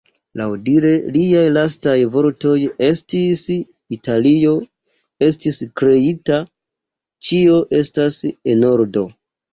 [0.39, 2.53] Laŭdire liaj lastaj vortoj
[2.87, 3.43] estis
[3.97, 4.55] "Italio
[5.31, 6.41] estis kreita,
[7.29, 9.07] ĉio estas en ordo.